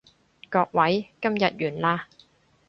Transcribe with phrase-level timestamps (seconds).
[0.49, 2.07] 各位，今日完啦